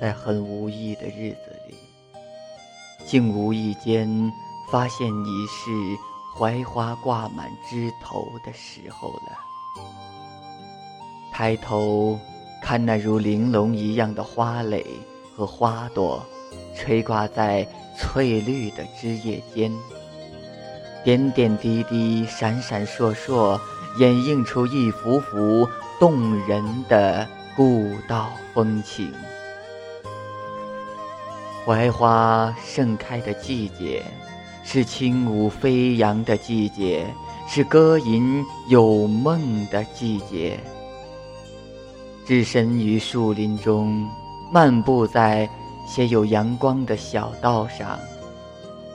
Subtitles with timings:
[0.00, 1.74] 在很无意的日子里，
[3.06, 4.32] 竟无意间
[4.70, 5.70] 发现已是
[6.36, 9.38] 槐花挂满枝头的时候了。
[11.32, 12.18] 抬头
[12.62, 14.84] 看那如玲珑一样的花蕾
[15.34, 16.24] 和花朵，
[16.74, 17.66] 垂挂在
[17.98, 19.72] 翠绿的枝叶间，
[21.04, 23.58] 点点滴滴，闪闪烁烁，
[23.98, 25.66] 掩映出一幅幅
[25.98, 29.12] 动人的故道风情。
[31.66, 34.00] 槐花盛开的季节，
[34.62, 37.04] 是轻舞飞扬的季节，
[37.48, 40.60] 是歌吟有梦的季节。
[42.24, 44.08] 置身于树林中，
[44.52, 45.48] 漫步在
[45.88, 47.98] 些有阳光的小道上，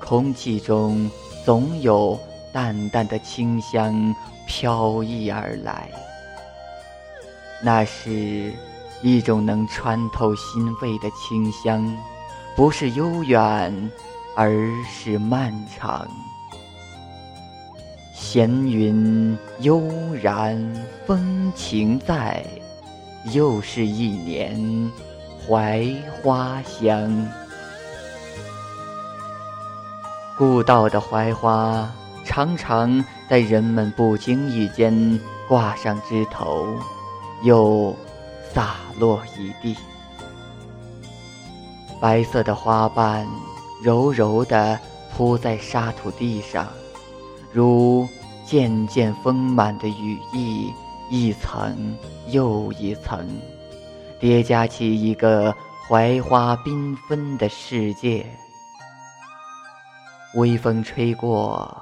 [0.00, 1.10] 空气中
[1.44, 2.18] 总有
[2.50, 4.14] 淡淡的清香
[4.46, 5.90] 飘逸而来。
[7.62, 8.50] 那是
[9.02, 11.94] 一种能穿透心肺的清香。
[12.56, 13.90] 不是悠远，
[14.36, 14.52] 而
[14.88, 16.06] 是漫长。
[18.14, 19.82] 闲云悠
[20.22, 20.56] 然，
[21.04, 22.44] 风情在，
[23.32, 24.90] 又是一年
[25.48, 27.28] 槐花香。
[30.38, 31.92] 故道的槐花，
[32.24, 36.68] 常常在人们不经意间挂上枝头，
[37.42, 37.96] 又
[38.52, 39.76] 洒落一地。
[42.04, 43.26] 白色的花瓣，
[43.82, 44.78] 柔柔地
[45.16, 46.68] 铺在沙土地上，
[47.50, 48.06] 如
[48.44, 50.70] 渐渐丰满的羽翼，
[51.08, 51.96] 一层
[52.28, 53.26] 又一层，
[54.20, 55.54] 叠加起一个
[55.88, 58.26] 槐花缤纷的世界。
[60.34, 61.74] 微风吹过，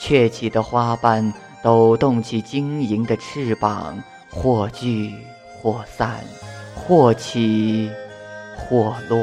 [0.00, 1.30] 雀起的花瓣
[1.62, 5.14] 抖动起晶莹的翅膀，或聚
[5.60, 6.24] 或散，
[6.74, 7.90] 或起。
[8.68, 9.18] 或落，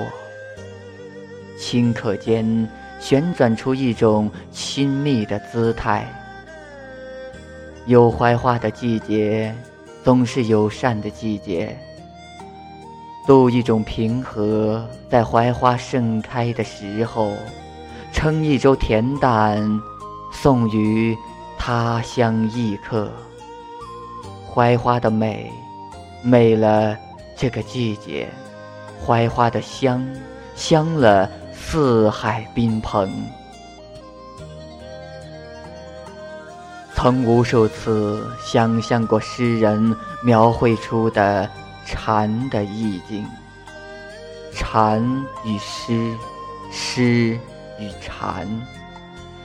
[1.59, 2.68] 顷刻间
[3.00, 6.08] 旋转出一种亲密的姿态。
[7.86, 9.53] 有槐花的季节，
[10.03, 11.78] 总是友善的季节。
[13.28, 17.34] 渡一种平和，在槐花盛开的时候，
[18.12, 19.81] 盛一粥恬淡，
[20.31, 21.16] 送于
[21.58, 23.12] 他乡异客。
[24.48, 25.52] 槐花的美，
[26.24, 26.98] 美了
[27.36, 28.28] 这个季节。
[29.06, 30.06] 槐花的香，
[30.56, 31.30] 香了
[31.72, 33.07] 四海宾朋。
[36.96, 41.47] 曾无数次想象过诗人描绘出的
[41.85, 43.24] 禅的意境。
[44.52, 45.00] 禅
[45.46, 46.12] 与诗，
[46.72, 47.40] 诗
[47.80, 48.47] 与禅，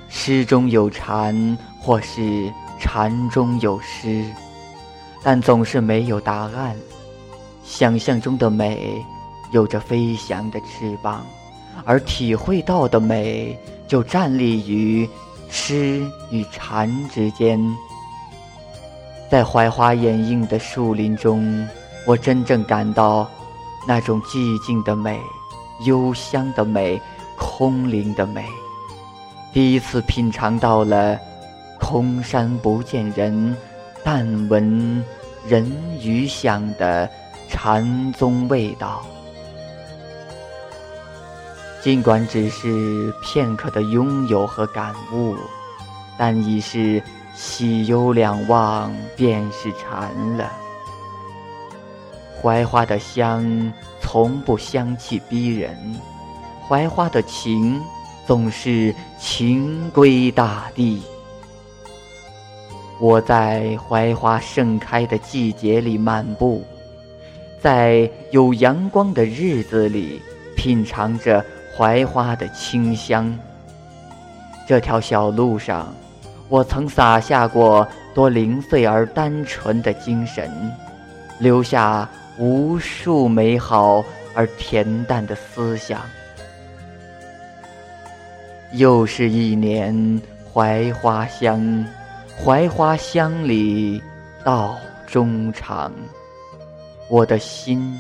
[0.09, 4.25] 诗中有禅，或是禅中有诗，
[5.23, 6.75] 但总是没有答案。
[7.63, 9.05] 想象中的美。
[9.53, 11.25] 有着飞翔的翅膀，
[11.85, 15.09] 而体会到的美就站立于
[15.49, 17.61] 诗与禅之间。
[19.31, 21.67] 在槐花掩映的树林中，
[22.07, 23.29] 我真正感到
[23.87, 25.19] 那种寂静的美、
[25.85, 27.01] 幽香的美、
[27.37, 28.45] 空灵的美。
[29.53, 31.19] 第一次品尝到了
[31.81, 33.57] “空山不见人，
[34.03, 35.05] 但闻
[35.47, 35.71] 人
[36.03, 37.09] 语响”的
[37.49, 39.05] 禅宗味道。
[41.85, 45.37] 尽管只是片刻的拥有和感悟，
[46.17, 47.03] 但已是
[47.35, 50.51] 喜忧两忘，便是禅了。
[52.41, 53.71] 槐花的香
[54.01, 55.77] 从不香气逼人，
[56.71, 57.79] 槐花的情
[58.27, 61.03] 总是情归大地。
[62.99, 66.65] 我在槐花盛开的季节里漫步，
[67.61, 70.19] 在有阳光的日子里
[70.57, 71.45] 品尝着。
[71.77, 73.37] 槐花的清香。
[74.67, 75.93] 这条小路上，
[76.49, 80.51] 我曾洒下过多零碎而单纯的精神，
[81.39, 84.05] 留下无数美好
[84.35, 86.01] 而恬淡的思想。
[88.73, 90.21] 又是一年
[90.53, 91.85] 槐花香，
[92.43, 94.03] 槐花香里
[94.43, 94.77] 道
[95.07, 95.93] 中长，
[97.09, 97.97] 我的心。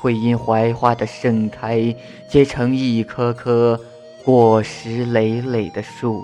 [0.00, 1.92] 会因槐花的盛开
[2.28, 3.78] 结成一棵棵
[4.24, 6.22] 果实累累的树，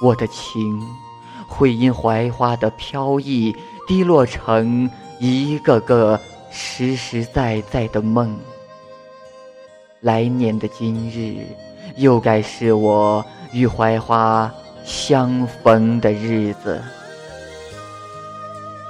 [0.00, 0.80] 我的情
[1.48, 3.52] 会因槐花的飘逸
[3.88, 4.88] 滴落成
[5.18, 6.20] 一个个
[6.52, 8.38] 实实在在的梦。
[10.00, 11.44] 来年的今日，
[11.96, 14.48] 又该是我与槐花
[14.84, 16.80] 相逢的日子，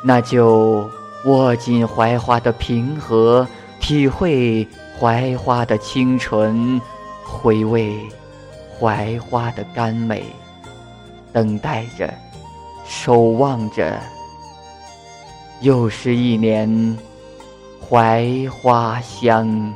[0.05, 0.87] 那就
[1.25, 3.49] 握紧槐花的平和。
[3.88, 4.69] 体会
[5.00, 6.79] 槐花的清纯，
[7.25, 7.99] 回味
[8.79, 10.23] 槐花的甘美，
[11.32, 12.12] 等待着，
[12.87, 13.99] 守望着，
[15.62, 16.99] 又是一年
[17.88, 19.75] 槐花香。